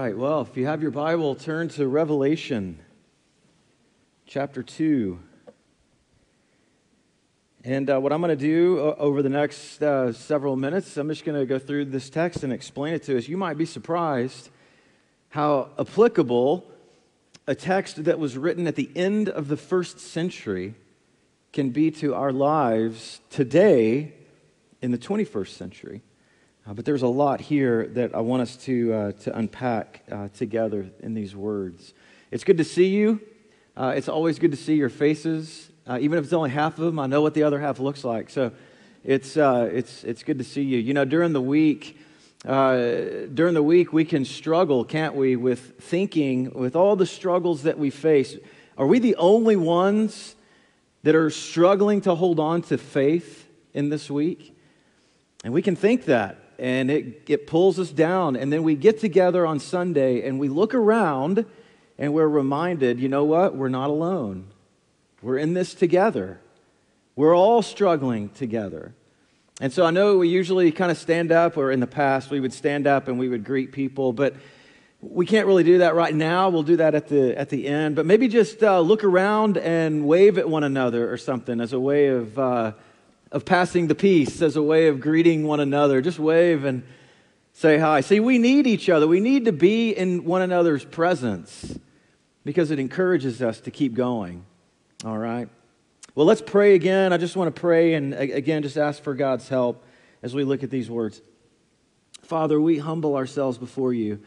[0.00, 0.16] right.
[0.16, 2.78] Well, if you have your Bible, turn to Revelation
[4.24, 5.20] chapter 2.
[7.64, 11.10] And uh, what I'm going to do uh, over the next uh, several minutes, I'm
[11.10, 13.28] just going to go through this text and explain it to us.
[13.28, 14.48] You might be surprised
[15.28, 16.64] how applicable
[17.46, 20.76] a text that was written at the end of the first century
[21.52, 24.14] can be to our lives today
[24.80, 26.00] in the 21st century.
[26.70, 30.28] Uh, but there's a lot here that I want us to, uh, to unpack uh,
[30.28, 31.94] together in these words.
[32.30, 33.20] It's good to see you.
[33.76, 35.68] Uh, it's always good to see your faces.
[35.84, 38.04] Uh, even if it's only half of them, I know what the other half looks
[38.04, 38.30] like.
[38.30, 38.52] So
[39.02, 40.78] it's, uh, it's, it's good to see you.
[40.78, 41.98] You know, during the week,
[42.44, 47.80] during the week, we can struggle, can't we, with thinking, with all the struggles that
[47.80, 48.36] we face.
[48.78, 50.36] Are we the only ones
[51.02, 54.56] that are struggling to hold on to faith in this week?
[55.42, 58.36] And we can think that and it, it pulls us down.
[58.36, 61.46] And then we get together on Sunday and we look around
[61.98, 63.56] and we're reminded you know what?
[63.56, 64.48] We're not alone.
[65.22, 66.38] We're in this together.
[67.16, 68.94] We're all struggling together.
[69.60, 72.40] And so I know we usually kind of stand up, or in the past, we
[72.40, 74.34] would stand up and we would greet people, but
[75.02, 76.48] we can't really do that right now.
[76.48, 77.96] We'll do that at the, at the end.
[77.96, 81.80] But maybe just uh, look around and wave at one another or something as a
[81.80, 82.38] way of.
[82.38, 82.72] Uh,
[83.32, 86.00] of passing the peace as a way of greeting one another.
[86.00, 86.82] Just wave and
[87.52, 88.00] say hi.
[88.00, 89.06] See, we need each other.
[89.06, 91.78] We need to be in one another's presence
[92.44, 94.44] because it encourages us to keep going.
[95.04, 95.48] All right?
[96.14, 97.12] Well, let's pray again.
[97.12, 99.84] I just want to pray and again just ask for God's help
[100.22, 101.22] as we look at these words.
[102.22, 104.20] Father, we humble ourselves before you.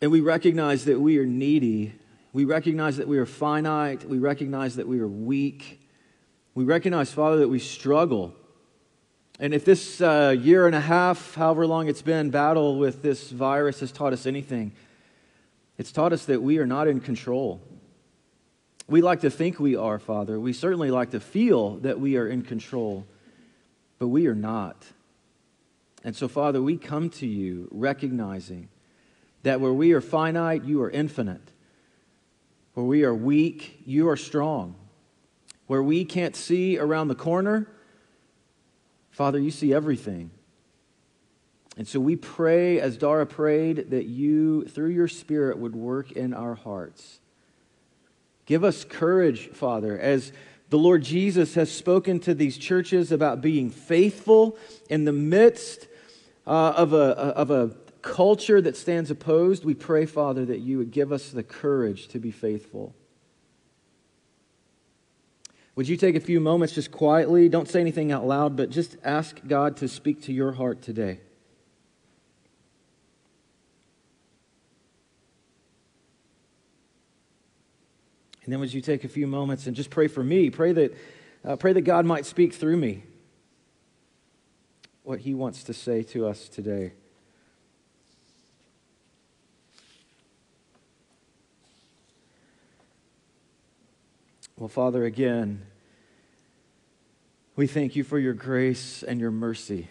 [0.00, 1.94] And we recognize that we are needy.
[2.32, 4.04] We recognize that we are finite.
[4.04, 5.80] We recognize that we are weak.
[6.54, 8.32] We recognize, Father, that we struggle.
[9.40, 13.30] And if this uh, year and a half, however long it's been, battle with this
[13.30, 14.72] virus has taught us anything,
[15.78, 17.60] it's taught us that we are not in control.
[18.86, 20.38] We like to think we are, Father.
[20.38, 23.04] We certainly like to feel that we are in control,
[23.98, 24.76] but we are not.
[26.04, 28.68] And so, Father, we come to you recognizing
[29.42, 31.50] that where we are finite, you are infinite.
[32.74, 34.76] Where we are weak, you are strong
[35.66, 37.68] where we can't see around the corner,
[39.10, 40.30] Father, you see everything.
[41.76, 46.32] And so we pray, as Dara prayed, that you, through your Spirit, would work in
[46.32, 47.20] our hearts.
[48.46, 50.32] Give us courage, Father, as
[50.70, 54.58] the Lord Jesus has spoken to these churches about being faithful
[54.88, 55.88] in the midst
[56.46, 57.70] uh, of, a, of a
[58.02, 59.64] culture that stands opposed.
[59.64, 62.94] We pray, Father, that you would give us the courage to be faithful.
[65.76, 67.48] Would you take a few moments just quietly?
[67.48, 71.20] Don't say anything out loud, but just ask God to speak to your heart today.
[78.44, 80.50] And then would you take a few moments and just pray for me?
[80.50, 80.94] Pray that,
[81.44, 83.04] uh, pray that God might speak through me
[85.02, 86.92] what he wants to say to us today.
[94.56, 95.66] Well, Father, again,
[97.56, 99.88] we thank you for your grace and your mercy.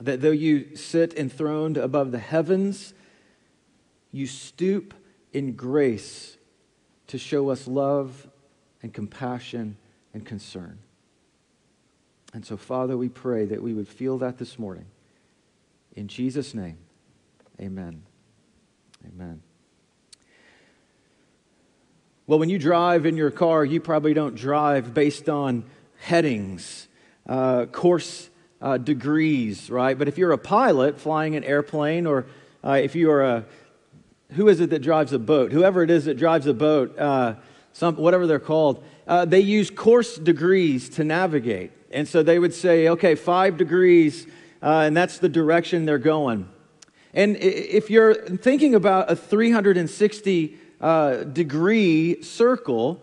[0.00, 2.94] That though you sit enthroned above the heavens,
[4.12, 4.94] you stoop
[5.32, 6.36] in grace
[7.08, 8.28] to show us love
[8.82, 9.76] and compassion
[10.14, 10.78] and concern.
[12.32, 14.86] And so, Father, we pray that we would feel that this morning.
[15.96, 16.78] In Jesus' name,
[17.60, 18.02] amen.
[19.06, 19.42] Amen.
[22.28, 25.64] Well, when you drive in your car, you probably don't drive based on
[25.96, 26.86] headings,
[27.26, 28.28] uh, course
[28.60, 29.98] uh, degrees, right?
[29.98, 32.26] But if you're a pilot flying an airplane, or
[32.62, 33.44] uh, if you are a,
[34.32, 35.52] who is it that drives a boat?
[35.52, 37.36] Whoever it is that drives a boat, uh,
[37.72, 41.72] some, whatever they're called, uh, they use course degrees to navigate.
[41.90, 44.26] And so they would say, okay, five degrees,
[44.62, 46.46] uh, and that's the direction they're going.
[47.14, 53.02] And if you're thinking about a 360 uh, degree circle,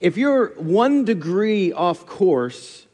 [0.00, 2.86] if you're one degree off course,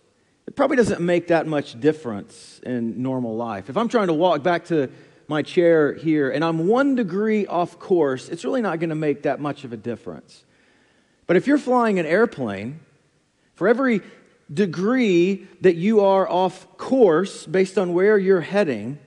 [0.46, 3.68] it probably doesn't make that much difference in normal life.
[3.68, 4.90] If I'm trying to walk back to
[5.26, 9.22] my chair here and I'm one degree off course, it's really not going to make
[9.22, 10.44] that much of a difference.
[11.26, 12.80] But if you're flying an airplane,
[13.54, 14.00] for every
[14.52, 18.98] degree that you are off course based on where you're heading,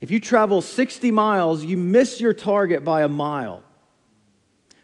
[0.00, 3.62] if you travel 60 miles, you miss your target by a mile.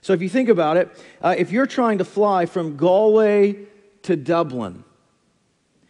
[0.04, 0.90] So if you think about it,
[1.22, 3.56] uh, if you're trying to fly from Galway
[4.02, 4.84] to Dublin,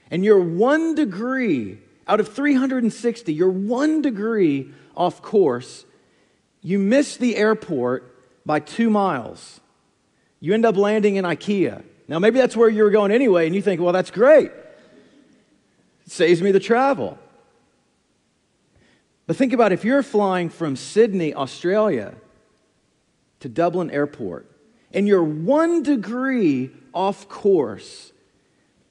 [0.08, 5.84] and you're one degree out of 360, you're one degree off course.
[6.62, 8.16] You miss the airport
[8.46, 9.60] by two miles.
[10.38, 11.82] You end up landing in IKEA.
[12.06, 14.52] Now, maybe that's where you were going anyway, and you think, well, that's great.
[16.06, 17.18] It saves me the travel.
[19.26, 22.14] But think about if you're flying from Sydney, Australia,
[23.44, 24.50] to Dublin Airport,
[24.90, 28.10] and you're one degree off course,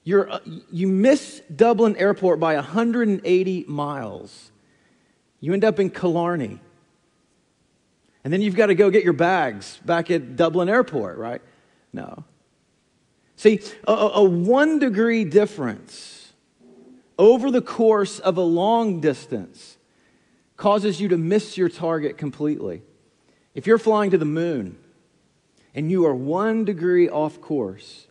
[0.04, 0.38] you're, uh,
[0.70, 4.52] you miss Dublin Airport by 180 miles.
[5.40, 6.60] You end up in Killarney.
[8.22, 11.42] And then you've got to go get your bags back at Dublin Airport, right?
[11.92, 12.22] No.
[13.34, 16.32] See, a, a one degree difference
[17.18, 19.78] over the course of a long distance
[20.56, 22.82] causes you to miss your target completely.
[23.54, 24.78] If you're flying to the moon
[25.74, 28.06] and you are one degree off course,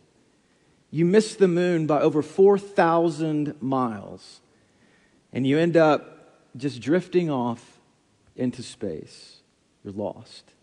[0.89, 4.41] you miss the moon by over 4,000 miles
[5.33, 7.79] and you end up just drifting off
[8.35, 9.41] into space.
[9.83, 10.53] You're lost.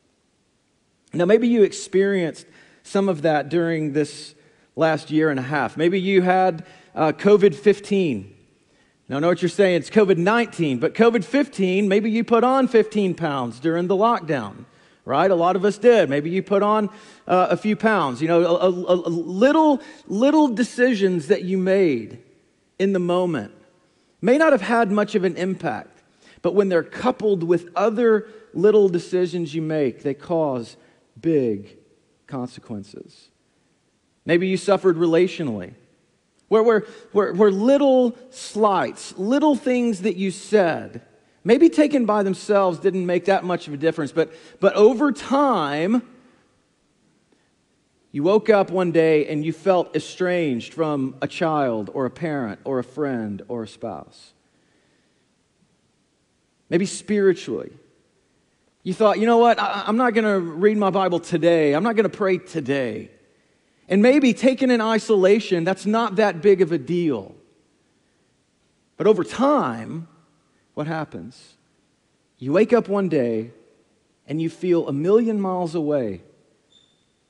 [1.12, 2.46] Now, maybe you experienced
[2.82, 4.34] some of that during this
[4.76, 5.76] last year and a half.
[5.76, 8.36] Maybe you had uh, COVID 15.
[9.08, 12.44] Now, I know what you're saying, it's COVID 19, but COVID 15, maybe you put
[12.44, 14.66] on 15 pounds during the lockdown,
[15.10, 15.30] right?
[15.30, 16.08] A lot of us did.
[16.08, 16.88] Maybe you put on
[17.26, 18.22] uh, a few pounds.
[18.22, 22.22] You know, a, a, a little, little decisions that you made
[22.78, 23.52] in the moment
[24.22, 26.02] may not have had much of an impact,
[26.42, 30.76] but when they're coupled with other little decisions you make, they cause
[31.20, 31.76] big
[32.26, 33.28] consequences.
[34.24, 35.74] Maybe you suffered relationally,
[36.48, 36.80] where, where,
[37.12, 41.02] where, where little slights, little things that you said,
[41.44, 46.02] maybe taken by themselves didn't make that much of a difference, but, but over time,
[48.12, 52.60] you woke up one day and you felt estranged from a child or a parent
[52.64, 54.32] or a friend or a spouse.
[56.68, 57.72] Maybe spiritually.
[58.82, 61.74] You thought, you know what, I, am not going to read my Bible today.
[61.74, 63.10] I'm not going to pray today.
[63.88, 67.34] And maybe taken in isolation, that's not that big of a deal.
[68.96, 70.08] But over time,
[70.80, 71.56] what happens?
[72.38, 73.50] You wake up one day
[74.26, 76.22] and you feel a million miles away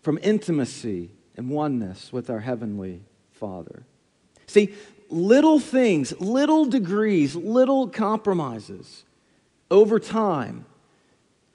[0.02, 3.00] from intimacy and oneness with our Heavenly
[3.32, 3.82] Father.
[4.46, 4.72] See,
[5.08, 9.02] little things, little degrees, little compromises
[9.68, 10.64] over time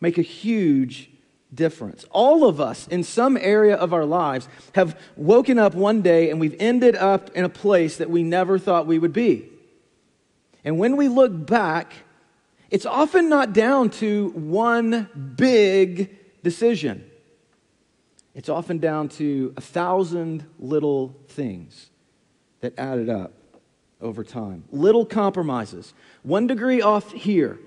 [0.01, 1.09] make a huge
[1.53, 2.03] difference.
[2.11, 6.41] All of us in some area of our lives have woken up one day and
[6.41, 9.49] we've ended up in a place that we never thought we would be.
[10.65, 11.93] And when we look back,
[12.71, 15.07] it's often not down to one
[15.37, 17.09] big decision.
[18.33, 21.89] It's often down to a thousand little things
[22.59, 23.33] that added up
[24.01, 24.63] over time.
[24.71, 25.93] Little compromises.
[26.23, 27.59] One degree off here,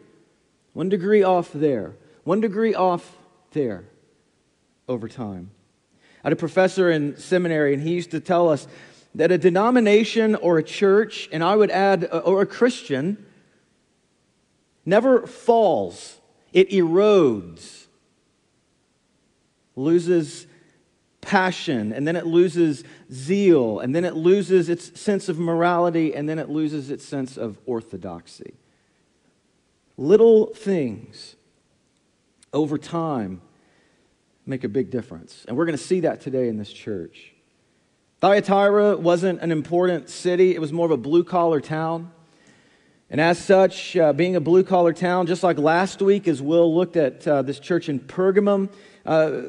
[0.72, 3.16] one degree off there, one degree off
[3.52, 3.84] there
[4.88, 5.50] over time.
[6.24, 8.66] I had a professor in seminary, and he used to tell us
[9.14, 13.25] that a denomination or a church, and I would add, uh, or a Christian,
[14.84, 16.19] never falls,
[16.52, 17.87] it erodes,
[19.76, 20.46] loses
[21.20, 26.28] passion, and then it loses zeal, and then it loses its sense of morality, and
[26.28, 28.55] then it loses its sense of orthodoxy.
[29.96, 31.37] Little things
[32.52, 33.43] over time
[34.46, 35.44] make a big difference.
[35.46, 37.34] And we're going to see that today in this church.
[38.20, 42.10] Thyatira wasn't an important city, it was more of a blue collar town.
[43.10, 46.75] And as such, uh, being a blue collar town, just like last week, as Will
[46.75, 48.70] looked at uh, this church in Pergamum,
[49.06, 49.43] uh,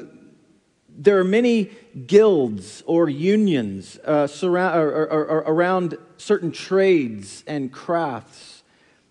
[0.88, 1.70] there are many
[2.06, 8.62] guilds or unions uh, surround, or, or, or around certain trades and crafts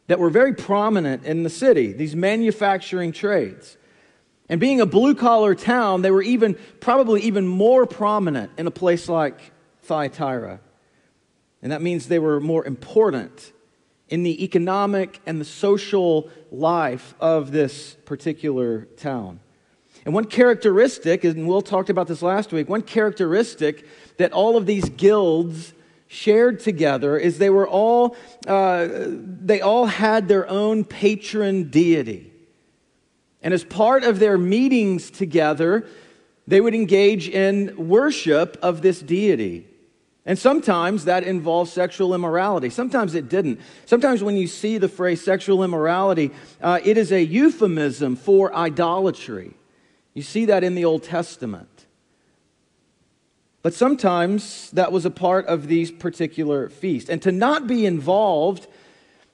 [0.07, 3.75] that were very prominent in the city, these manufacturing trades.
[4.49, 8.71] And being a blue collar town, they were even, probably even more prominent in a
[8.71, 9.39] place like
[9.83, 10.59] Thyatira.
[11.61, 13.53] And that means they were more important
[14.07, 19.39] in the economic and the social life of this particular town.
[20.05, 23.85] And one characteristic, and Will talked about this last week, one characteristic
[24.17, 25.73] that all of these guilds
[26.07, 28.15] shared together is they were all,
[28.47, 32.28] uh, they all had their own patron deity.
[33.41, 35.87] And as part of their meetings together,
[36.47, 39.67] they would engage in worship of this deity.
[40.25, 42.69] And sometimes that involves sexual immorality.
[42.69, 43.61] Sometimes it didn't.
[43.85, 46.31] Sometimes when you see the phrase sexual immorality,
[46.61, 49.53] uh, it is a euphemism for idolatry.
[50.13, 51.85] You see that in the Old Testament.
[53.61, 57.09] But sometimes that was a part of these particular feasts.
[57.09, 58.67] And to not be involved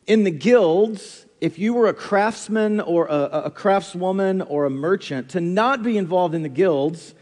[0.08, 5.30] in the guilds, if you were a craftsman or a, a craftswoman or a merchant,
[5.30, 7.14] to not be involved in the guilds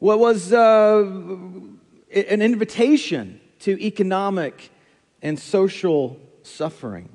[0.00, 1.08] what was uh,
[2.12, 4.68] an invitation to economic
[5.22, 7.08] and social suffering.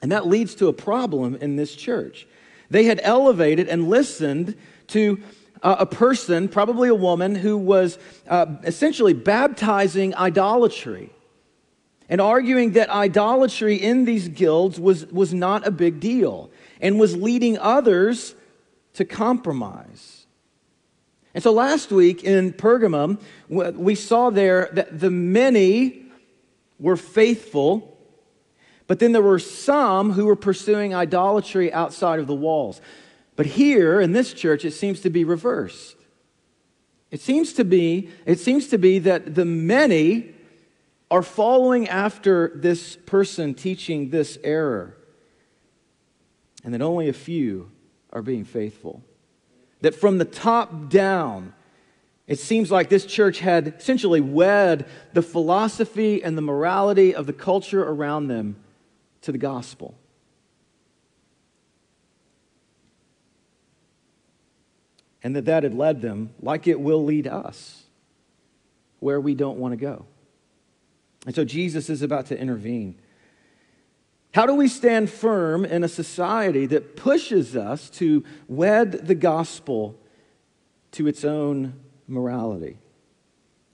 [0.00, 2.26] And that leads to a problem in this church.
[2.70, 4.56] They had elevated and listened
[4.88, 5.20] to
[5.62, 11.10] uh, a person, probably a woman, who was uh, essentially baptizing idolatry
[12.08, 16.50] and arguing that idolatry in these guilds was, was not a big deal
[16.80, 18.34] and was leading others
[18.94, 20.26] to compromise.
[21.34, 26.06] And so last week in Pergamum, we saw there that the many
[26.80, 27.96] were faithful,
[28.86, 32.80] but then there were some who were pursuing idolatry outside of the walls.
[33.36, 35.96] But here in this church, it seems to be reversed.
[37.10, 40.34] It seems to be, it seems to be that the many
[41.10, 44.96] are following after this person teaching this error,
[46.64, 47.70] and that only a few
[48.12, 49.02] are being faithful.
[49.80, 51.54] That from the top down,
[52.26, 57.32] it seems like this church had essentially wed the philosophy and the morality of the
[57.32, 58.56] culture around them
[59.22, 59.94] to the gospel.
[65.22, 67.84] And that that had led them, like it will lead us,
[69.00, 70.04] where we don't want to go.
[71.28, 72.94] And so Jesus is about to intervene.
[74.32, 79.94] How do we stand firm in a society that pushes us to wed the gospel
[80.92, 81.74] to its own
[82.06, 82.78] morality?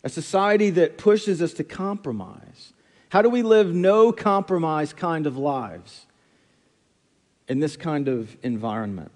[0.02, 2.72] A society that pushes us to compromise.
[3.10, 6.06] How do we live no compromise kind of lives
[7.46, 9.12] in this kind of environment?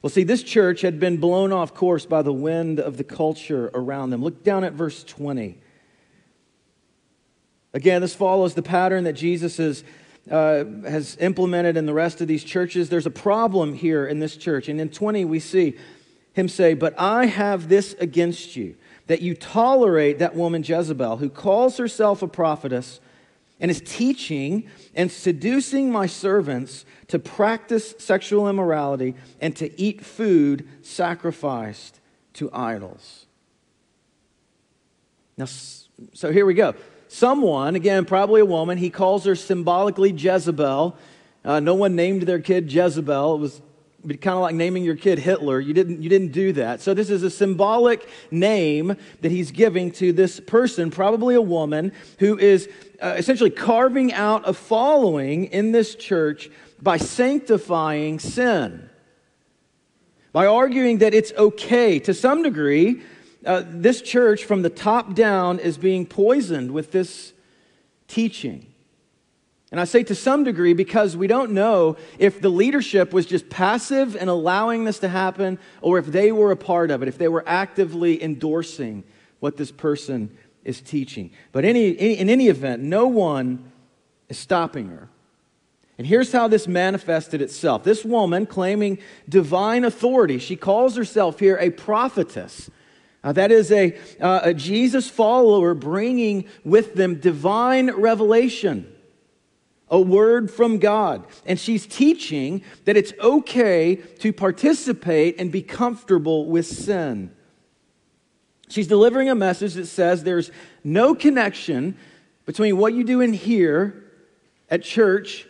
[0.00, 3.70] Well, see, this church had been blown off course by the wind of the culture
[3.74, 4.22] around them.
[4.22, 5.58] Look down at verse 20.
[7.74, 9.82] Again, this follows the pattern that Jesus is,
[10.30, 12.88] uh, has implemented in the rest of these churches.
[12.88, 14.68] There's a problem here in this church.
[14.68, 15.76] And in 20, we see
[16.34, 18.76] him say, But I have this against you,
[19.06, 23.00] that you tolerate that woman Jezebel, who calls herself a prophetess
[23.58, 30.68] and is teaching and seducing my servants to practice sexual immorality and to eat food
[30.82, 32.00] sacrificed
[32.34, 33.26] to idols.
[35.38, 36.74] Now, so here we go
[37.12, 40.96] someone, again, probably a woman, he calls her symbolically Jezebel.
[41.44, 43.34] Uh, no one named their kid Jezebel.
[43.34, 43.62] It was
[44.02, 45.60] kind of like naming your kid Hitler.
[45.60, 46.80] You didn't, you didn't do that.
[46.80, 51.92] So, this is a symbolic name that he's giving to this person, probably a woman,
[52.18, 52.68] who is
[53.00, 56.50] uh, essentially carving out a following in this church
[56.80, 58.88] by sanctifying sin.
[60.32, 63.02] By arguing that it's okay to some degree
[63.44, 67.32] uh, this church from the top down is being poisoned with this
[68.08, 68.66] teaching.
[69.70, 73.48] And I say to some degree because we don't know if the leadership was just
[73.48, 77.16] passive and allowing this to happen or if they were a part of it, if
[77.16, 79.02] they were actively endorsing
[79.40, 81.30] what this person is teaching.
[81.52, 83.72] But any, in any event, no one
[84.28, 85.08] is stopping her.
[85.96, 87.82] And here's how this manifested itself.
[87.82, 92.70] This woman claiming divine authority, she calls herself here a prophetess.
[93.24, 98.92] Uh, that is a, uh, a Jesus follower bringing with them divine revelation,
[99.88, 101.24] a word from God.
[101.46, 107.30] And she's teaching that it's okay to participate and be comfortable with sin.
[108.68, 110.50] She's delivering a message that says there's
[110.82, 111.96] no connection
[112.44, 114.02] between what you do in here
[114.68, 115.46] at church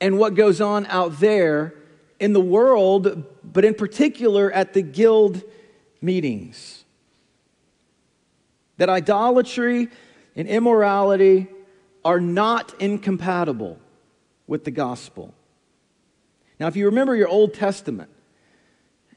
[0.00, 1.74] and what goes on out there
[2.20, 5.42] in the world, but in particular at the guild
[6.02, 6.77] meetings
[8.78, 9.88] that idolatry
[10.34, 11.48] and immorality
[12.04, 13.78] are not incompatible
[14.46, 15.34] with the gospel.
[16.58, 18.10] Now, if you remember your Old Testament,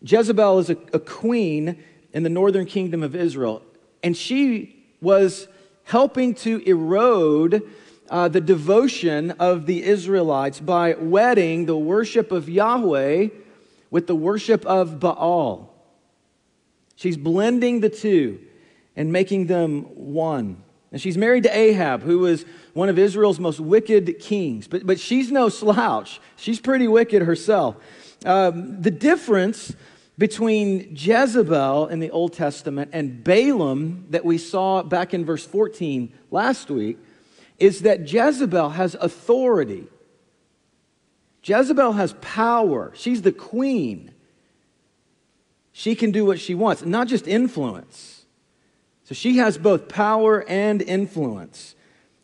[0.02, 3.62] Jezebel is a, a queen in the northern kingdom of Israel,
[4.04, 5.48] and she was
[5.86, 7.62] helping to erode
[8.10, 13.30] uh, the devotion of the Israelites by wedding the worship of Yahweh
[13.90, 15.74] with the worship of Baal.
[16.96, 18.40] She's blending the two
[18.96, 20.64] and making them one.
[20.92, 24.68] And she's married to Ahab, who was one of Israel's most wicked kings.
[24.68, 26.20] But, but she's no slouch.
[26.36, 27.78] She's pretty wicked herself.
[28.26, 29.74] Um, the difference
[30.18, 36.12] between Jezebel in the Old Testament and Balaam that we saw back in verse 14
[36.30, 36.98] last week
[37.58, 39.88] is that Jezebel has authority.
[41.44, 42.92] Jezebel has power.
[42.96, 44.12] She's the queen.
[45.72, 48.11] She can do what she wants, not just influence.
[49.12, 51.76] So she has both power and influence.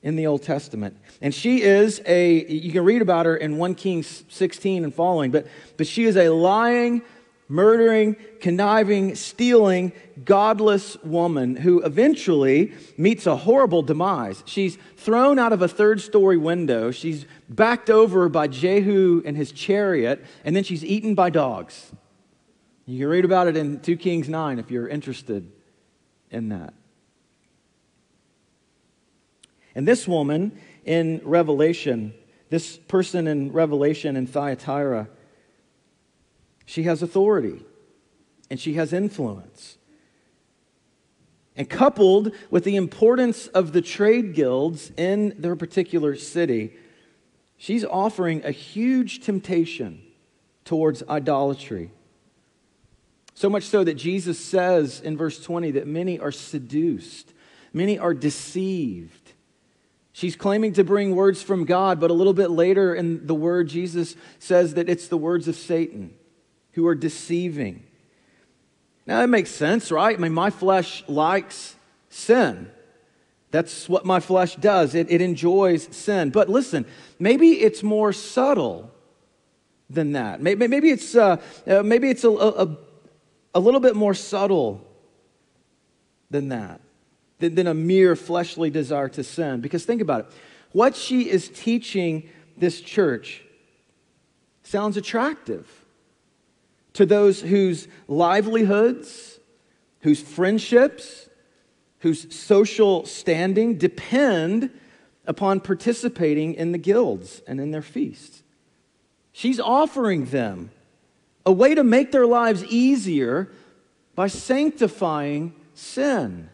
[0.02, 0.96] in the Old Testament.
[1.22, 5.30] And she is a, you can read about her in 1 Kings 16 and following,
[5.32, 7.02] but, but she is a lying,
[7.50, 9.92] murdering, conniving, stealing,
[10.24, 14.42] godless woman who eventually meets a horrible demise.
[14.46, 19.52] She's thrown out of a third story window, she's backed over by Jehu and his
[19.52, 21.92] chariot, and then she's eaten by dogs.
[22.86, 25.52] You can read about it in 2 Kings 9 if you're interested
[26.32, 26.74] in that.
[29.78, 32.16] And this woman in Revelation,
[32.50, 35.08] this person in Revelation in Thyatira,
[36.66, 37.64] she has authority
[38.50, 39.78] and she has influence.
[41.56, 46.74] And coupled with the importance of the trade guilds in their particular city,
[47.56, 50.02] she's offering a huge temptation
[50.66, 51.92] towards idolatry.
[53.36, 57.32] So much so that Jesus says in verse 20 that many are seduced,
[57.74, 59.27] many are deceived
[60.18, 63.68] She's claiming to bring words from God, but a little bit later in the word,
[63.68, 66.12] Jesus says that it's the words of Satan
[66.72, 67.84] who are deceiving.
[69.06, 70.18] Now, that makes sense, right?
[70.18, 71.76] I mean, my flesh likes
[72.10, 72.72] sin.
[73.52, 74.96] That's what my flesh does.
[74.96, 76.32] It, it enjoys sin.
[76.32, 76.88] But listen,
[77.20, 78.90] maybe it's more subtle
[79.88, 80.42] than that.
[80.42, 82.76] Maybe, maybe it's, uh, uh, maybe it's a, a,
[83.54, 84.84] a little bit more subtle
[86.32, 86.82] than that
[87.40, 89.62] than, than a mere fleshly desire to sin.
[89.62, 90.32] Because think about it.
[90.72, 93.44] What she is teaching this church
[94.64, 95.86] sounds attractive
[96.94, 99.40] to those whose livelihoods,
[100.02, 101.30] whose friendships,
[102.00, 104.72] whose social standing depend
[105.26, 108.44] upon participating in the guilds and in their feasts.
[109.32, 110.72] She's offering them
[111.46, 113.52] a way to make their lives easier
[114.16, 116.50] by sanctifying sin.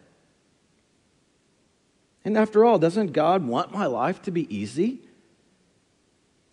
[2.24, 5.00] And after all, doesn't God want my life to be easy?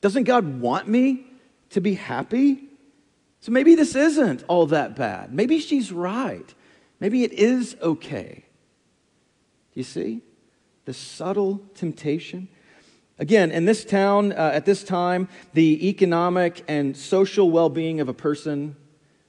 [0.02, 1.26] Doesn't God want me
[1.70, 2.64] to be happy?
[3.40, 5.34] So maybe this isn't all that bad.
[5.34, 6.54] Maybe she's right.
[7.00, 8.46] Maybe it is okay.
[9.74, 10.22] You see?
[10.86, 12.50] The subtle temptation.
[13.18, 18.10] Again, in this town, uh, at this time, the economic and social well being of
[18.10, 18.76] a person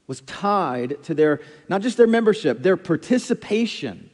[0.06, 4.10] was tied to their, not just their membership, their participation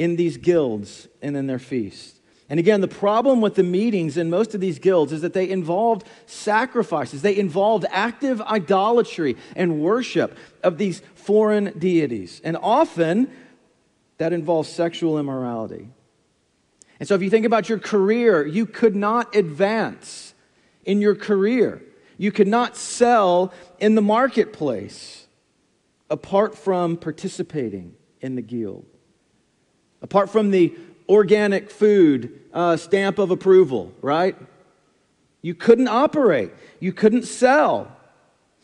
[0.00, 2.18] in these guilds and in their feasts.
[2.48, 5.50] And again, the problem with the meetings in most of these guilds is that they
[5.50, 7.20] involved sacrifices.
[7.20, 12.40] They involved active idolatry and worship of these foreign deities.
[12.42, 13.30] And often,
[14.16, 15.90] that involves sexual immorality.
[16.98, 20.32] And so, if you think about your career, you could not advance
[20.86, 21.82] in your career.
[22.16, 25.26] You could not sell in the marketplace
[26.08, 28.89] apart from participating in the guild.
[30.02, 30.74] Apart from the
[31.08, 34.36] organic food uh, stamp of approval, right?
[35.42, 37.96] You couldn't operate, you couldn't sell.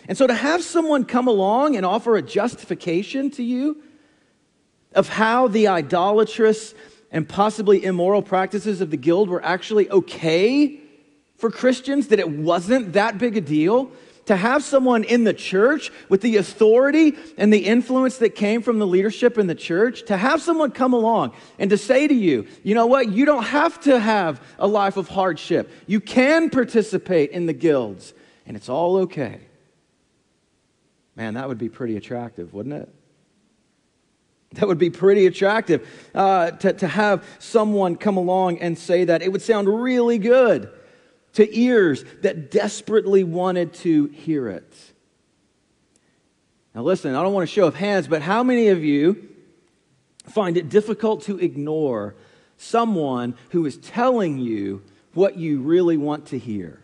[0.08, 3.82] And so to have someone come along and offer a justification to you
[4.94, 6.74] of how the idolatrous
[7.10, 10.80] and possibly immoral practices of the guild were actually okay
[11.36, 13.90] for Christians, that it wasn't that big a deal,
[14.26, 18.78] to have someone in the church with the authority and the influence that came from
[18.78, 22.46] the leadership in the church, to have someone come along and to say to you,
[22.62, 25.70] you know what, you don't have to have a life of hardship.
[25.86, 28.14] You can participate in the guilds,
[28.46, 29.40] and it's all okay.
[31.14, 32.88] Man, that would be pretty attractive, wouldn't it?
[34.54, 39.22] That would be pretty attractive uh, to, to have someone come along and say that.
[39.22, 40.70] It would sound really good
[41.36, 44.74] to ears that desperately wanted to hear it.
[46.74, 49.28] Now, listen, I don't want to show of hands, but how many of you
[50.24, 52.14] find it difficult to ignore
[52.56, 56.80] someone who is telling you what you really want to hear?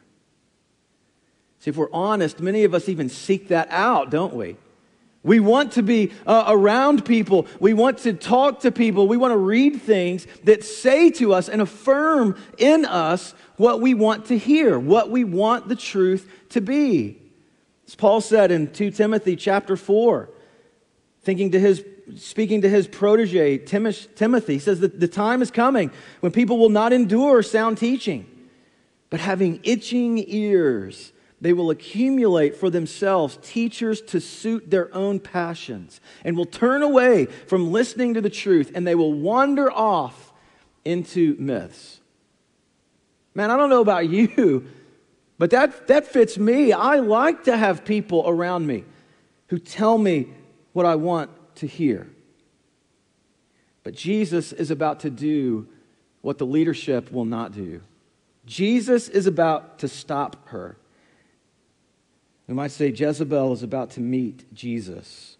[1.60, 4.56] See, if we're honest, many of us even seek that out, don't we?
[5.24, 7.46] We want to be uh, around people.
[7.60, 9.06] We want to talk to people.
[9.06, 13.94] We want to read things that say to us and affirm in us what we
[13.94, 17.18] want to hear, what we want the truth to be.
[17.86, 20.28] As Paul said in 2 Timothy chapter 4,
[21.22, 21.84] thinking to his
[22.16, 26.68] speaking to his protege Timothy, he says that the time is coming when people will
[26.68, 28.26] not endure sound teaching,
[29.08, 31.11] but having itching ears
[31.42, 37.26] they will accumulate for themselves teachers to suit their own passions and will turn away
[37.26, 40.32] from listening to the truth and they will wander off
[40.84, 42.00] into myths.
[43.34, 44.68] Man, I don't know about you,
[45.38, 46.72] but that, that fits me.
[46.72, 48.84] I like to have people around me
[49.48, 50.28] who tell me
[50.72, 52.08] what I want to hear.
[53.82, 55.66] But Jesus is about to do
[56.20, 57.80] what the leadership will not do.
[58.46, 60.76] Jesus is about to stop her.
[62.46, 65.36] We might say Jezebel is about to meet Jesus.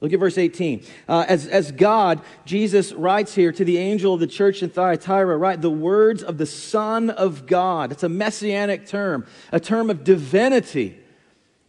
[0.00, 0.82] Look at verse 18.
[1.08, 5.36] Uh, as, as God, Jesus writes here to the angel of the church in Thyatira,
[5.36, 5.60] right?
[5.60, 7.92] The words of the Son of God.
[7.92, 11.00] It's a messianic term, a term of divinity.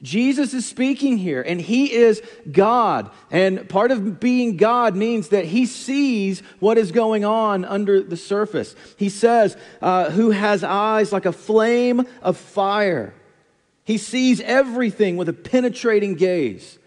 [0.01, 3.09] Jesus is speaking here, and he is God.
[3.31, 8.17] And part of being God means that he sees what is going on under the
[8.17, 8.75] surface.
[8.97, 13.13] He says, uh, Who has eyes like a flame of fire.
[13.87, 16.77] He sees everything with a penetrating gaze.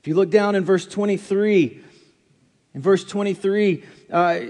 [0.00, 1.84] If you look down in verse 23,
[2.72, 4.40] in verse 23, uh,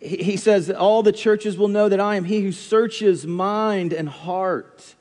[0.00, 4.08] he says all the churches will know that I am he who searches mind and
[4.08, 4.94] heart,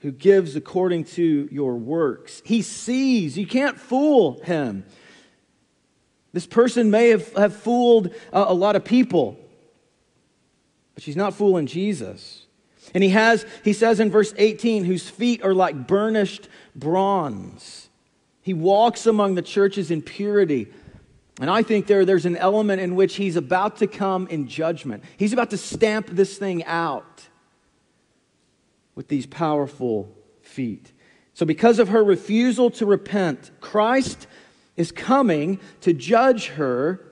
[0.00, 2.42] who gives according to your works.
[2.44, 4.84] He sees, you can't fool him.
[6.32, 9.38] This person may have, have fooled a, a lot of people,
[10.96, 12.35] but she's not fooling Jesus.
[12.96, 17.90] And he has, he says in verse 18, whose feet are like burnished bronze.
[18.40, 20.68] He walks among the churches in purity.
[21.38, 25.04] And I think there, there's an element in which he's about to come in judgment.
[25.18, 27.28] He's about to stamp this thing out
[28.94, 30.90] with these powerful feet.
[31.34, 34.26] So, because of her refusal to repent, Christ
[34.74, 37.04] is coming to judge her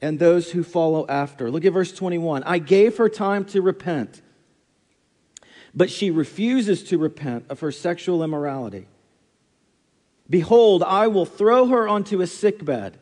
[0.00, 1.50] and those who follow after.
[1.50, 2.42] Look at verse 21.
[2.44, 4.22] I gave her time to repent
[5.74, 8.86] but she refuses to repent of her sexual immorality.
[10.28, 12.98] Behold, I will throw her onto a sickbed,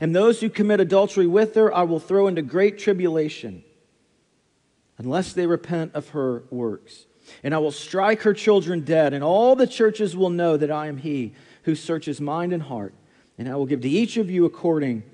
[0.00, 3.62] and those who commit adultery with her I will throw into great tribulation,
[4.98, 7.06] unless they repent of her works.
[7.42, 10.88] And I will strike her children dead, and all the churches will know that I
[10.88, 11.32] am he
[11.64, 12.94] who searches mind and heart,
[13.38, 15.04] and I will give to each of you according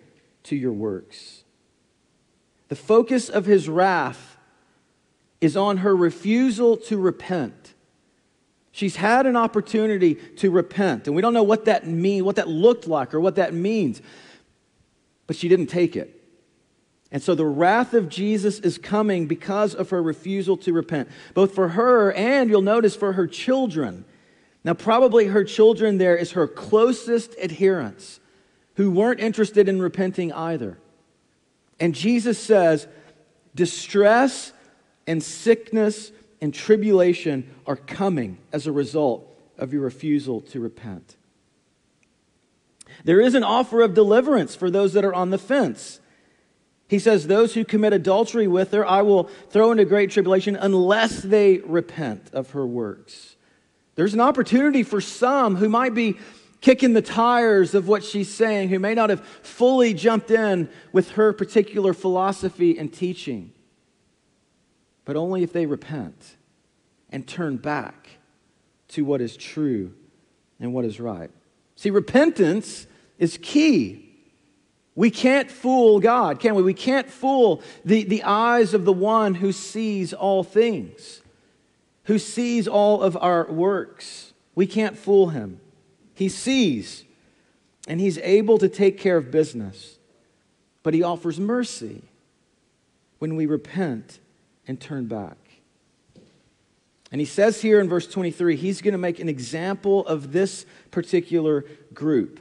[0.45, 1.45] to your works.
[2.69, 4.28] The focus of his wrath
[5.41, 7.75] is on her refusal to repent.
[8.73, 12.49] She's had an opportunity to repent, and we don't know what that mean, what that
[12.49, 14.01] looked like or what that means.
[15.27, 16.15] But she didn't take it.
[17.11, 21.55] And so the wrath of Jesus is coming because of her refusal to repent, both
[21.55, 24.05] for her and you'll notice for her children.
[24.63, 28.21] Now, probably her children there is her closest adherents
[28.75, 30.79] who weren't interested in repenting either.
[31.81, 32.87] And Jesus says,
[33.55, 34.53] distress
[35.09, 41.17] and sickness and tribulation are coming as a result of your refusal to repent.
[43.05, 46.01] There is an offer of deliverance for those that are on the fence.
[46.89, 51.23] He says, Those who commit adultery with her, I will throw into great tribulation unless
[51.23, 53.37] they repent of her works.
[53.95, 56.19] There's an opportunity for some who might be
[56.61, 61.13] kicking the tires of what she's saying, who may not have fully jumped in with
[61.13, 63.53] her particular philosophy and teaching
[65.09, 66.37] but only if they repent
[67.09, 68.11] and turn back
[68.89, 69.95] to what is true
[70.61, 71.31] and what is right.
[71.77, 72.87] See, repentance
[73.19, 74.15] is key.
[74.95, 76.63] We can't fool God, can we?
[76.63, 81.23] We can't fool the, the eyes of the one who sees all things,
[82.05, 84.35] who sees all of our works.
[84.55, 85.59] We can't fool him.
[86.17, 87.05] He sees,
[87.87, 89.97] and he's able to take care of business,
[90.83, 92.03] but he offers mercy
[93.21, 94.19] when we repent
[94.69, 95.37] and turn back.
[97.11, 100.67] And he says here in verse 23, he's going to make an example of this
[100.91, 102.41] particular group.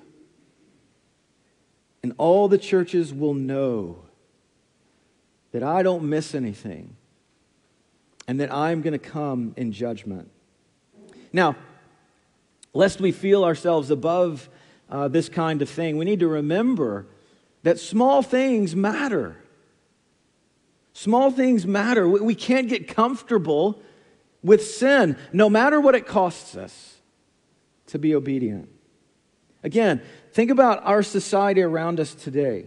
[2.04, 4.00] And all the churches will know
[5.54, 6.96] that I don't miss anything
[8.28, 10.30] and that I'm going to come in judgment.
[11.32, 11.56] Now,
[12.74, 14.50] lest we feel ourselves above
[14.90, 17.08] uh, this kind of thing, we need to remember
[17.64, 19.38] that small things matter.
[20.98, 22.10] Small things matter.
[22.10, 23.80] We can't get comfortable
[24.42, 26.96] with sin, no matter what it costs us
[27.86, 28.68] to be obedient.
[29.62, 30.02] Again,
[30.34, 32.66] think about our society around us today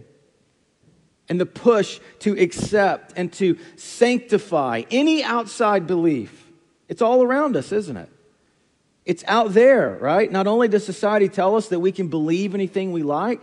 [1.27, 6.53] and the push to accept and to sanctify any outside belief.
[6.87, 8.09] It's all around us, isn't it?
[9.03, 10.31] It's out there, right?
[10.31, 13.41] Not only does society tell us that we can believe anything we like,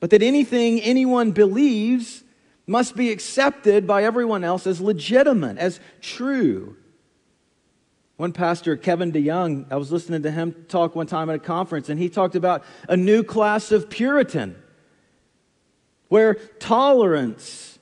[0.00, 2.21] but that anything anyone believes
[2.66, 6.76] must be accepted by everyone else as legitimate, as true.
[8.16, 11.88] One pastor, Kevin DeYoung, I was listening to him talk one time at a conference,
[11.88, 14.56] and he talked about a new class of Puritan
[16.12, 17.78] where tolerance,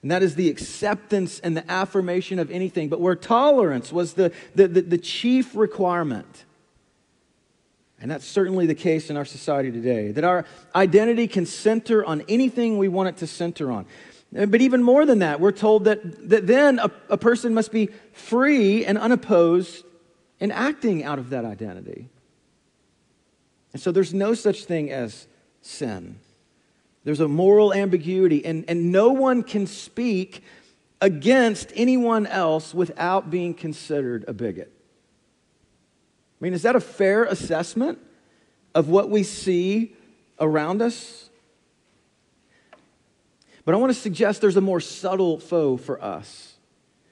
[0.00, 4.32] and that is the acceptance and the affirmation of anything, but where tolerance was the,
[4.54, 6.46] the, the, the chief requirement.
[8.00, 12.22] And that's certainly the case in our society today, that our identity can center on
[12.28, 13.84] anything we want it to center on.
[14.36, 17.72] Uh, but even more than that, we're told that, that then a, a person must
[17.72, 19.84] be free and unopposed
[20.38, 22.08] in acting out of that identity.
[23.72, 25.26] And so there's no such thing as
[25.60, 26.18] sin.
[27.04, 30.42] There's a moral ambiguity, and, and no one can speak
[31.00, 34.72] against anyone else without being considered a bigot.
[36.40, 37.98] I mean, is that a fair assessment
[38.74, 39.94] of what we see
[40.38, 41.28] around us?
[43.64, 46.54] But I want to suggest there's a more subtle foe for us.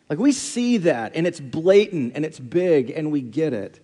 [0.09, 3.81] Like we see that and it's blatant and it's big and we get it.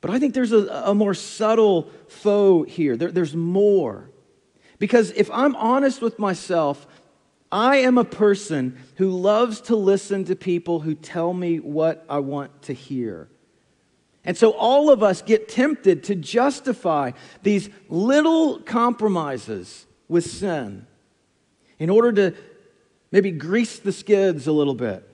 [0.00, 2.96] But I think there's a, a more subtle foe here.
[2.96, 4.10] There, there's more.
[4.78, 6.86] Because if I'm honest with myself,
[7.52, 12.18] I am a person who loves to listen to people who tell me what I
[12.20, 13.28] want to hear.
[14.24, 20.86] And so all of us get tempted to justify these little compromises with sin
[21.78, 22.36] in order to
[23.10, 25.08] maybe grease the skids a little bit,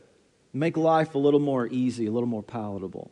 [0.52, 3.10] make life a little more easy, a little more palatable.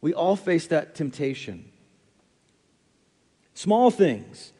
[0.00, 1.70] We all face that temptation.
[3.52, 4.52] Small things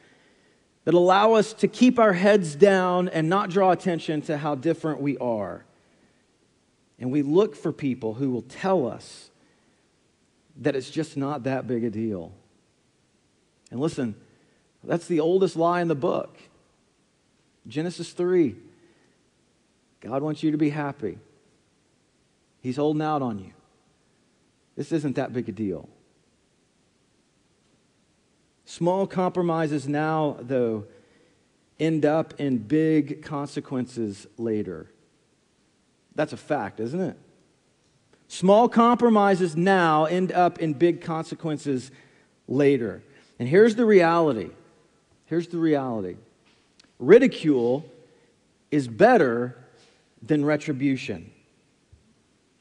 [0.84, 5.00] that allow us to keep our heads down and not draw attention to how different
[5.00, 5.64] we are.
[6.98, 9.30] And we look for people who will tell us
[10.58, 12.32] that it's just not that big a deal.
[13.70, 14.14] And listen,
[14.82, 16.36] that's the oldest lie in the book.
[17.66, 18.54] Genesis 3.
[20.00, 21.18] God wants you to be happy.
[22.60, 23.52] He's holding out on you.
[24.76, 25.88] This isn't that big a deal.
[28.64, 30.84] Small compromises now, though,
[31.78, 34.90] end up in big consequences later.
[36.14, 37.16] That's a fact, isn't it?
[38.28, 41.90] Small compromises now end up in big consequences
[42.48, 43.02] later.
[43.38, 44.50] And here's the reality.
[45.26, 46.16] Here's the reality
[46.98, 47.84] ridicule
[48.70, 49.56] is better
[50.22, 51.30] than retribution.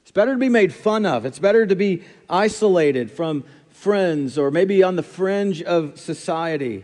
[0.01, 4.51] It's better to be made fun of, it's better to be isolated from friends or
[4.51, 6.84] maybe on the fringe of society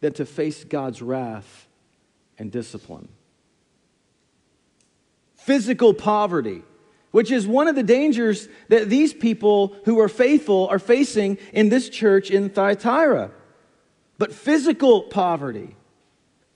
[0.00, 1.66] than to face God's wrath
[2.38, 3.08] and discipline.
[5.36, 6.62] Physical poverty
[7.10, 11.68] which is one of the dangers that these people who are faithful are facing in
[11.68, 13.30] this church in Thyatira.
[14.18, 15.76] But physical poverty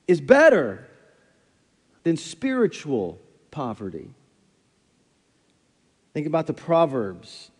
[0.06, 0.86] is better
[2.02, 3.18] than spiritual
[3.50, 4.10] poverty.
[6.12, 7.50] Think about the Proverbs.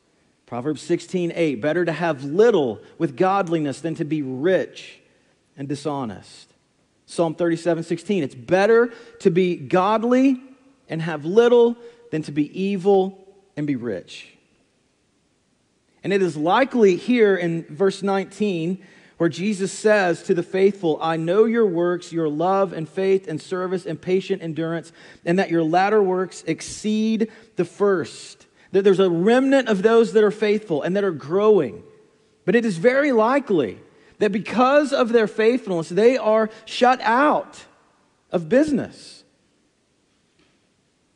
[0.46, 1.62] Proverbs 16, 8.
[1.62, 5.00] Better to have little with godliness than to be rich
[5.56, 6.52] and dishonest.
[7.06, 8.22] Psalm 37, 16.
[8.22, 10.42] It's better to be godly
[10.88, 11.76] and have little
[12.12, 13.18] than to be evil
[13.56, 14.28] and be rich.
[16.04, 18.84] And it is likely here in verse 19
[19.16, 23.40] where Jesus says to the faithful, I know your works, your love and faith and
[23.40, 24.92] service and patient endurance,
[25.24, 28.46] and that your latter works exceed the first.
[28.72, 31.82] That there's a remnant of those that are faithful and that are growing.
[32.44, 33.78] But it is very likely
[34.18, 37.64] that because of their faithfulness, they are shut out
[38.30, 39.21] of business.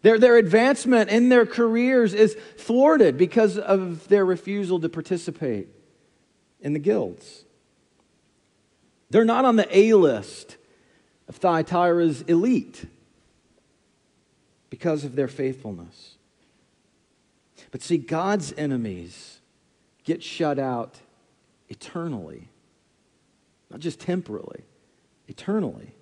[0.07, 5.67] Their, their advancement in their careers is thwarted because of their refusal to participate
[6.61, 7.45] in the guilds.
[9.11, 10.59] They're not on the A list
[11.27, 12.85] of Thyatira's elite
[14.71, 16.15] because of their faithfulness.
[17.73, 19.41] But see, God's enemies
[20.05, 21.01] get shut out
[21.69, 22.49] eternally,
[23.73, 24.63] not just temporally,
[25.27, 25.97] eternally.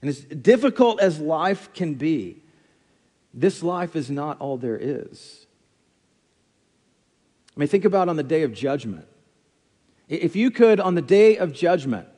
[0.00, 2.42] And as difficult as life can be,
[3.36, 5.46] this life is not all there is.
[7.54, 9.06] I mean, think about on the day of judgment.
[10.08, 12.08] If you could, on the day of judgment,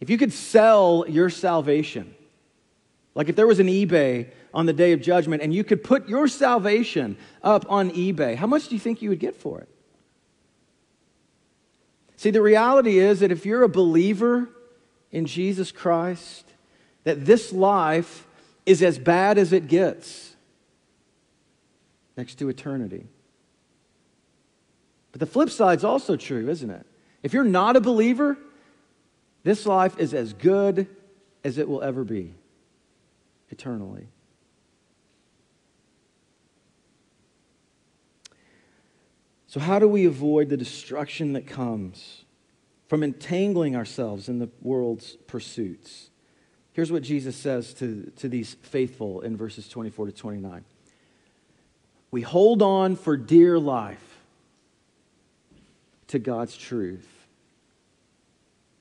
[0.00, 2.14] if you could sell your salvation,
[3.14, 6.08] like if there was an eBay on the day of judgment and you could put
[6.08, 9.68] your salvation up on eBay, how much do you think you would get for it?
[12.16, 14.48] See, the reality is that if you're a believer
[15.12, 16.44] in Jesus Christ,
[17.04, 18.25] that this life
[18.66, 20.34] is as bad as it gets
[22.16, 23.06] next to eternity.
[25.12, 26.84] But the flip side's also true, isn't it?
[27.22, 28.36] If you're not a believer,
[29.44, 30.88] this life is as good
[31.44, 32.34] as it will ever be
[33.50, 34.08] eternally.
[39.46, 42.24] So, how do we avoid the destruction that comes
[42.88, 46.10] from entangling ourselves in the world's pursuits?
[46.76, 50.62] Here's what Jesus says to, to these faithful in verses 24 to 29.
[52.10, 54.20] We hold on for dear life
[56.08, 57.08] to God's truth.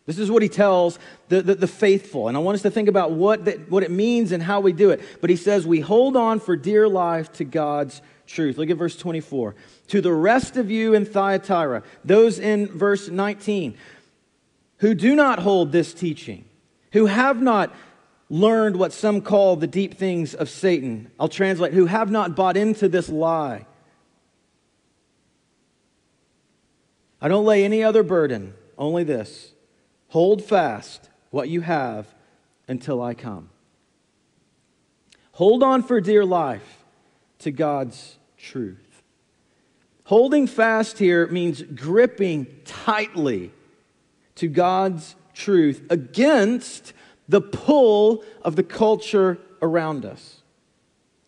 [0.08, 2.28] This is what he tells the, the, the, faithful.
[2.28, 4.74] And I want us to think about what, that, what it means and how we
[4.74, 5.02] do it.
[5.22, 8.58] But he says, We hold on for dear life to God's truth.
[8.58, 9.56] Look at verse 24.
[9.88, 13.78] To the rest of you in Thyatira, those in verse 19,
[14.80, 16.44] who do not hold this teaching,
[16.92, 17.74] who have not
[18.30, 21.12] learned what some call the deep things of Satan.
[21.20, 23.66] I'll translate, who have not bought into this lie.
[27.22, 29.54] I don't lay any other burden, only this
[30.10, 32.08] hold fast what you have
[32.68, 33.50] until I come.
[35.34, 36.86] Hold on for dear life
[37.40, 39.04] to God's truth.
[40.06, 43.52] Holding fast here means gripping tightly
[44.36, 46.94] to God's truth against
[47.28, 50.42] the pull of the culture around us.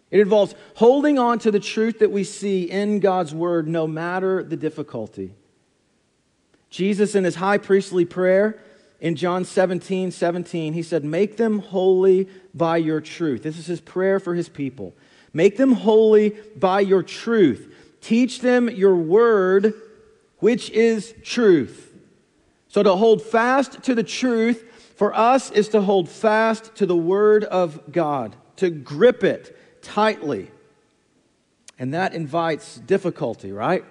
[0.09, 4.41] It involves holding on to the truth that we see in God's word no matter
[4.41, 5.33] the difficulty.
[6.69, 8.59] Jesus, in his high priestly prayer
[8.99, 13.43] in John 17 17, he said, Make them holy by your truth.
[13.43, 14.93] This is his prayer for his people.
[15.33, 17.73] Make them holy by your truth.
[18.01, 19.73] Teach them your word,
[20.39, 21.93] which is truth.
[22.69, 24.63] So to hold fast to the truth
[24.97, 30.49] for us is to hold fast to the word of God, to grip it tightly.
[31.77, 33.85] And that invites difficulty, right?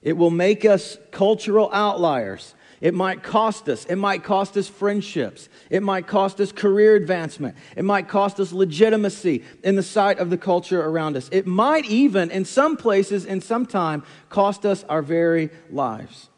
[0.00, 2.54] It will make us cultural outliers.
[2.80, 3.84] It might cost us.
[3.84, 5.50] It might cost us friendships.
[5.68, 7.54] It might cost us career advancement.
[7.76, 11.28] It might cost us legitimacy in the sight of the culture around us.
[11.30, 16.30] It might even, in some places, in some time, cost us our very lives.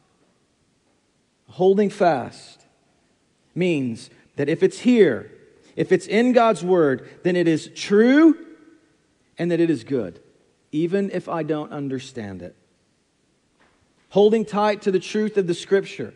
[1.47, 2.58] Holding fast
[3.55, 5.31] means that if it's here,
[5.77, 8.37] if it's in God's word, then it is true
[9.39, 10.21] and that it is good,
[10.73, 12.57] even if I don't understand it.
[14.11, 16.15] Holding tight to the truth of the scripture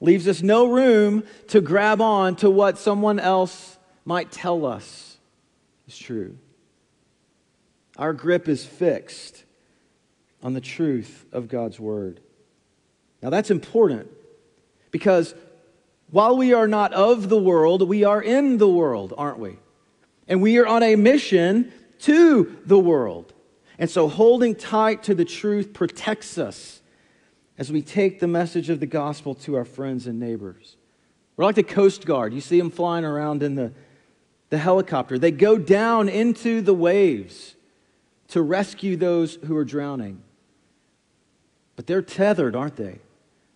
[0.00, 5.18] leaves us no room to grab on to what someone else might tell us
[5.86, 6.36] is true.
[7.96, 9.44] Our grip is fixed
[10.42, 12.20] on the truth of God's word.
[13.22, 14.10] Now, that's important
[14.90, 15.34] because
[16.10, 19.58] while we are not of the world, we are in the world, aren't we?
[20.28, 23.32] And we are on a mission to the world.
[23.78, 26.80] And so holding tight to the truth protects us
[27.58, 30.76] as we take the message of the gospel to our friends and neighbors.
[31.36, 32.32] We're like the Coast Guard.
[32.32, 33.72] You see them flying around in the,
[34.50, 35.18] the helicopter.
[35.18, 37.56] They go down into the waves
[38.28, 40.22] to rescue those who are drowning.
[41.76, 43.00] But they're tethered, aren't they?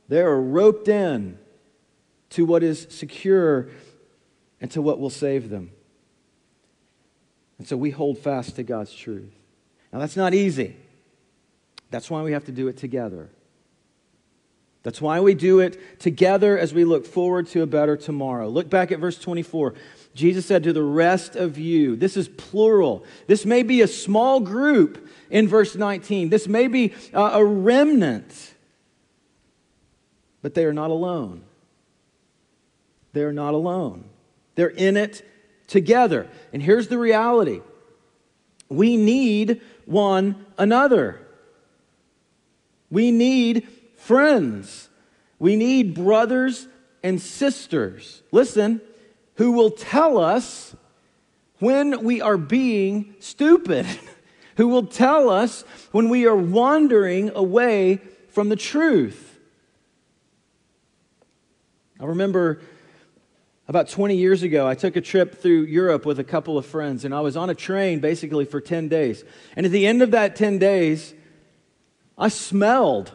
[0.09, 1.39] They are roped in
[2.31, 3.69] to what is secure
[4.61, 5.71] and to what will save them.
[7.59, 9.33] And so we hold fast to God's truth.
[9.93, 10.77] Now, that's not easy.
[11.91, 13.31] That's why we have to do it together.
[14.83, 18.49] That's why we do it together as we look forward to a better tomorrow.
[18.49, 19.75] Look back at verse 24.
[20.15, 23.05] Jesus said to the rest of you, this is plural.
[23.27, 26.31] This may be a small group in verse 19.
[26.31, 28.55] This may be a remnant,
[30.43, 31.43] but they are not alone.
[33.19, 34.05] They are not alone.
[34.55, 35.29] They're in it
[35.67, 36.29] together.
[36.53, 37.63] And here's the reality
[38.69, 41.21] we need one another.
[42.93, 44.89] We need friends.
[45.41, 46.69] We need brothers
[47.03, 48.81] and sisters, listen,
[49.35, 50.77] who will tell us
[51.59, 53.85] when we are being stupid,
[54.59, 59.41] who will tell us when we are wandering away from the truth.
[61.99, 62.61] I remember
[63.69, 67.05] about 20 years ago, I took a trip through Europe with a couple of friends,
[67.05, 69.25] and I was on a train basically for 10 days.
[69.55, 71.15] And at the end of that 10 days,
[72.17, 73.15] I smelled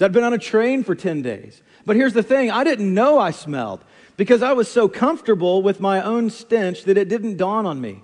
[0.00, 1.62] I'd been on a train for 10 days.
[1.86, 3.84] But here's the thing I didn't know I smelled
[4.16, 8.02] because I was so comfortable with my own stench that it didn't dawn on me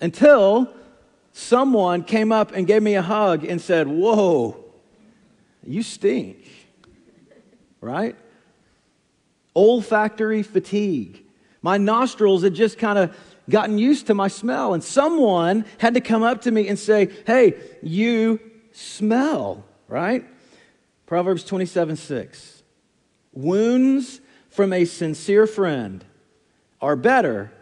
[0.00, 0.72] until
[1.32, 4.64] someone came up and gave me a hug and said, Whoa,
[5.66, 6.48] you stink.
[7.80, 8.16] Right?
[9.54, 11.24] Olfactory fatigue.
[11.62, 13.16] My nostrils had just kind of
[13.48, 17.10] gotten used to my smell, and someone had to come up to me and say,
[17.26, 18.40] Hey, you
[18.72, 20.24] smell, right?
[21.06, 22.62] Proverbs 27 6.
[23.32, 26.04] Wounds from a sincere friend
[26.80, 27.52] are better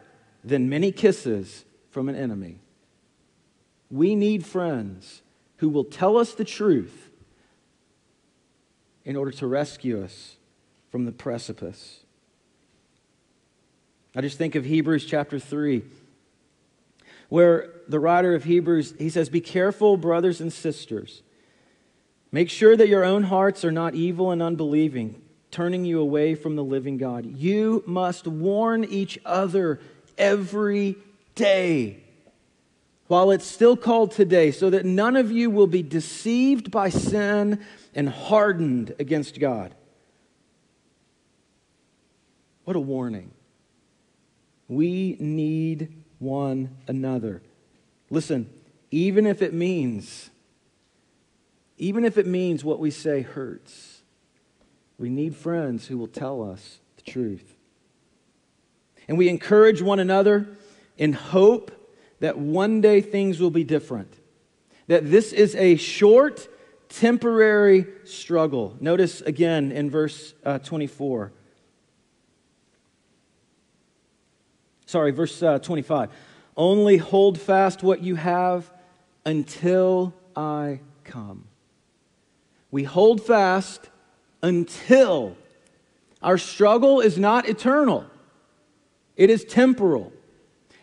[0.44, 2.60] than many kisses from an enemy.
[3.90, 5.22] We need friends
[5.56, 7.10] who will tell us the truth
[9.04, 10.37] in order to rescue us
[10.90, 12.00] from the precipice.
[14.14, 15.82] I just think of Hebrews chapter 3
[17.28, 21.22] where the writer of Hebrews he says be careful brothers and sisters
[22.30, 26.56] Make sure that your own hearts are not evil and unbelieving, turning you away from
[26.56, 27.24] the living God.
[27.24, 29.80] You must warn each other
[30.18, 30.96] every
[31.34, 32.02] day
[33.06, 37.58] while it's still called today, so that none of you will be deceived by sin
[37.94, 39.74] and hardened against God.
[42.68, 43.30] What a warning.
[44.68, 47.40] We need one another.
[48.10, 48.50] Listen,
[48.90, 50.28] even if it means,
[51.78, 54.02] even if it means what we say hurts,
[54.98, 57.56] we need friends who will tell us the truth.
[59.08, 60.46] And we encourage one another
[60.98, 61.70] in hope
[62.20, 64.12] that one day things will be different.
[64.88, 66.46] That this is a short,
[66.90, 68.76] temporary struggle.
[68.78, 71.32] Notice again in verse uh, 24.
[74.88, 76.08] Sorry, verse uh, 25.
[76.56, 78.72] Only hold fast what you have
[79.26, 81.44] until I come.
[82.70, 83.90] We hold fast
[84.42, 85.36] until
[86.22, 88.06] our struggle is not eternal,
[89.14, 90.10] it is temporal.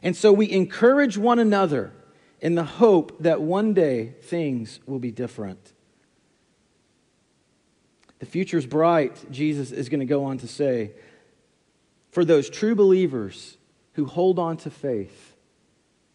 [0.03, 1.91] And so we encourage one another
[2.39, 5.74] in the hope that one day things will be different.
[8.20, 10.91] The future is bright, Jesus is going to go on to say,
[12.12, 13.58] for those true believers
[13.96, 15.36] who hold on to faith,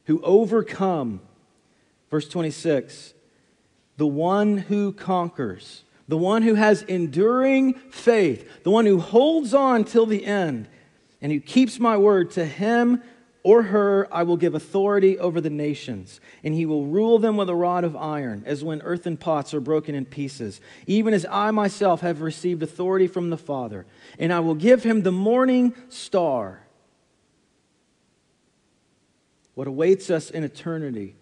[0.04, 1.20] who overcome.
[2.10, 3.14] Verse 26
[3.96, 9.84] the one who conquers, the one who has enduring faith, the one who holds on
[9.84, 10.66] till the end,
[11.20, 13.02] and who keeps my word, to him
[13.42, 17.48] or her I will give authority over the nations, and he will rule them with
[17.48, 21.50] a rod of iron, as when earthen pots are broken in pieces, even as I
[21.50, 23.86] myself have received authority from the Father.
[24.18, 26.60] And I will give him the morning star.
[29.60, 31.14] What awaits us in eternity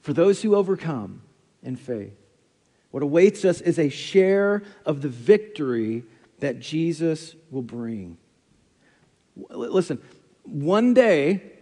[0.00, 1.22] for those who overcome
[1.62, 2.18] in faith.
[2.90, 6.02] What awaits us is a share of the victory
[6.40, 8.16] that Jesus will bring.
[9.48, 10.02] Listen,
[10.42, 11.52] one day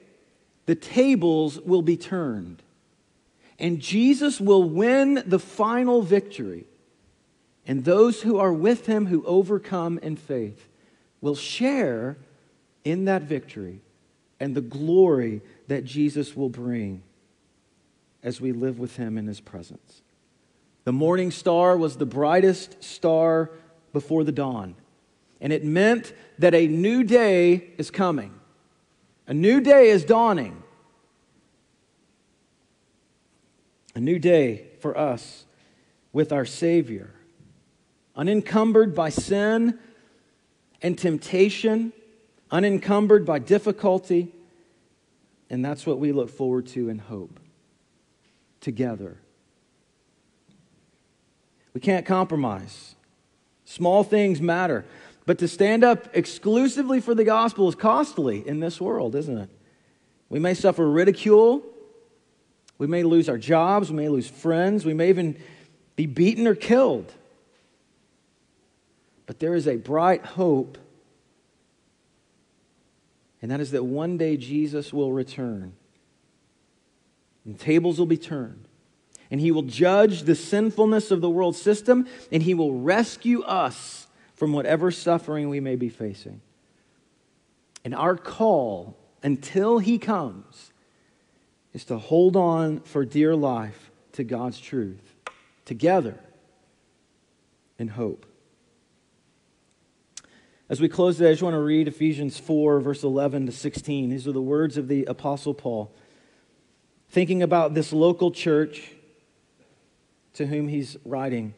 [0.65, 2.63] the tables will be turned,
[3.59, 6.65] and Jesus will win the final victory.
[7.67, 10.67] And those who are with him, who overcome in faith,
[11.21, 12.17] will share
[12.85, 13.83] in that victory
[14.41, 17.03] and the glory that Jesus will bring
[18.23, 20.03] as we live with him in his presence.
[20.85, 23.51] The morning star was the brightest star
[23.93, 24.75] before the dawn,
[25.41, 28.35] and it meant that a new day is coming.
[29.27, 30.63] A new day is dawning.
[33.95, 35.45] A new day for us
[36.13, 37.11] with our Savior,
[38.17, 39.79] unencumbered by sin
[40.83, 41.93] and temptation,
[42.51, 44.33] unencumbered by difficulty.
[45.49, 47.41] And that's what we look forward to and hope
[48.61, 49.17] together.
[51.75, 52.95] We can't compromise.
[53.65, 54.85] Small things matter.
[55.27, 59.51] But to stand up exclusively for the gospel is costly in this world, isn't it?
[60.29, 61.63] We may suffer ridicule.
[62.79, 63.91] We may lose our jobs.
[63.91, 64.85] We may lose friends.
[64.85, 65.39] We may even
[65.97, 67.13] be beaten or killed.
[69.27, 70.79] But there is a bright hope,
[73.43, 75.73] and that is that one day Jesus will return
[77.45, 78.67] and tables will be turned.
[79.31, 84.09] And he will judge the sinfulness of the world system, and he will rescue us
[84.35, 86.41] from whatever suffering we may be facing.
[87.85, 90.73] And our call until he comes
[91.73, 95.15] is to hold on for dear life to God's truth
[95.65, 96.19] together
[97.79, 98.27] in hope.
[100.71, 104.09] As we close today, I just want to read Ephesians 4, verse 11 to 16.
[104.09, 105.93] These are the words of the Apostle Paul
[107.09, 108.93] thinking about this local church
[110.35, 111.55] to whom he's writing.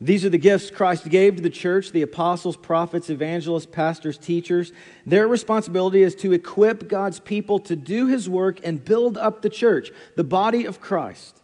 [0.00, 4.72] These are the gifts Christ gave to the church the apostles, prophets, evangelists, pastors, teachers.
[5.04, 9.50] Their responsibility is to equip God's people to do his work and build up the
[9.50, 11.41] church, the body of Christ.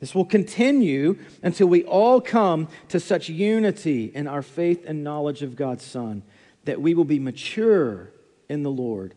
[0.00, 5.42] This will continue until we all come to such unity in our faith and knowledge
[5.42, 6.22] of God's Son
[6.64, 8.10] that we will be mature
[8.48, 9.14] in the Lord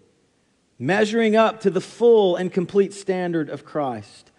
[0.84, 4.32] measuring up to the full and complete standard of Christ.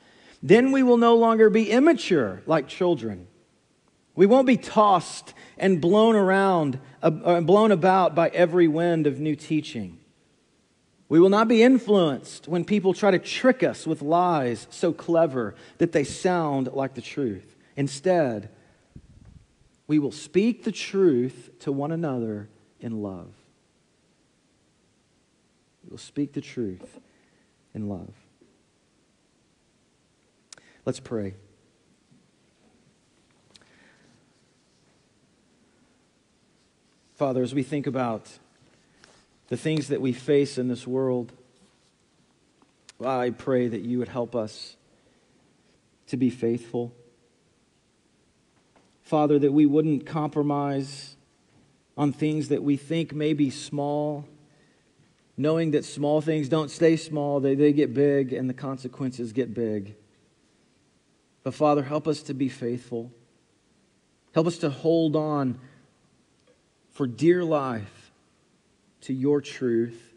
[0.42, 3.28] Then we will no longer be immature like children.
[4.14, 9.34] We won't be tossed and blown around, uh, blown about by every wind of new
[9.34, 9.98] teaching.
[11.08, 15.54] We will not be influenced when people try to trick us with lies so clever
[15.78, 17.56] that they sound like the truth.
[17.76, 18.48] Instead,
[19.86, 22.48] we will speak the truth to one another
[22.80, 23.32] in love.
[25.84, 27.00] We will speak the truth
[27.74, 28.14] in love.
[30.86, 31.34] Let's pray.
[37.14, 38.38] Father, as we think about
[39.48, 41.32] the things that we face in this world,
[43.04, 44.76] I pray that you would help us
[46.08, 46.92] to be faithful.
[49.02, 51.16] Father, that we wouldn't compromise
[51.96, 54.26] on things that we think may be small,
[55.36, 59.52] knowing that small things don't stay small, they, they get big, and the consequences get
[59.52, 59.94] big.
[61.42, 63.12] But Father, help us to be faithful.
[64.34, 65.58] Help us to hold on
[66.92, 68.03] for dear life
[69.04, 70.14] to your truth,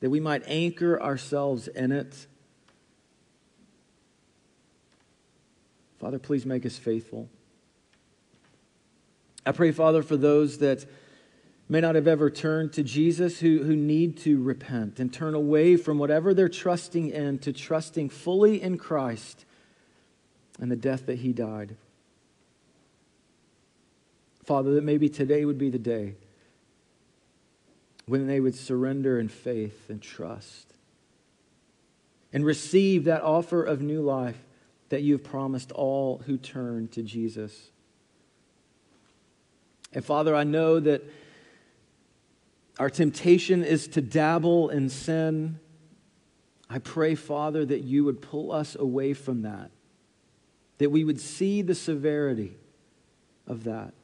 [0.00, 2.26] that we might anchor ourselves in it.
[5.98, 7.28] Father, please make us faithful.
[9.44, 10.86] I pray, Father, for those that
[11.68, 15.76] may not have ever turned to Jesus who, who need to repent and turn away
[15.76, 19.44] from whatever they're trusting in to trusting fully in Christ
[20.60, 21.76] and the death that he died.
[24.44, 26.14] Father, that maybe today would be the day
[28.12, 30.74] when they would surrender in faith and trust
[32.30, 34.36] and receive that offer of new life
[34.90, 37.70] that you've promised all who turn to Jesus.
[39.94, 41.02] And Father, I know that
[42.78, 45.58] our temptation is to dabble in sin.
[46.68, 49.70] I pray, Father, that you would pull us away from that,
[50.76, 52.58] that we would see the severity
[53.46, 53.94] of that.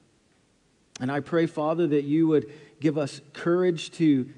[0.99, 2.51] And I pray, Father, that you would
[2.81, 4.29] give us courage to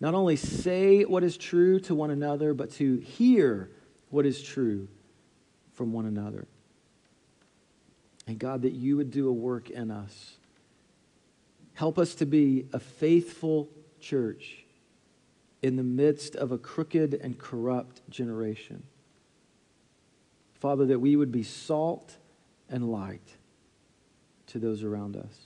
[0.00, 3.70] not only say what is true to one another, but to hear
[4.10, 4.88] what is true
[5.72, 6.46] from one another.
[8.26, 10.36] And God, that you would do a work in us.
[11.74, 13.68] Help us to be a faithful
[14.00, 14.64] church
[15.62, 18.82] in the midst of a crooked and corrupt generation.
[20.54, 22.16] Father, that we would be salt
[22.68, 23.36] and light
[24.48, 25.45] to those around us.